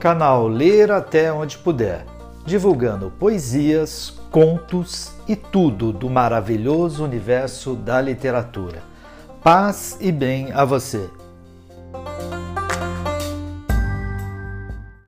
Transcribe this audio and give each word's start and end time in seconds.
canal 0.00 0.48
Ler 0.48 0.90
Até 0.90 1.30
Onde 1.30 1.58
Puder, 1.58 2.06
divulgando 2.46 3.12
poesias, 3.18 4.18
contos 4.30 5.12
e 5.28 5.36
tudo 5.36 5.92
do 5.92 6.08
maravilhoso 6.08 7.04
universo 7.04 7.74
da 7.74 8.00
literatura. 8.00 8.82
Paz 9.42 9.98
e 10.00 10.10
bem 10.10 10.52
a 10.52 10.64
você! 10.64 11.19